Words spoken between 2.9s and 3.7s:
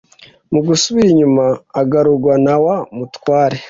mutware